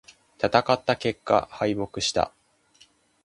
[0.43, 2.33] 戦った結果、敗北した。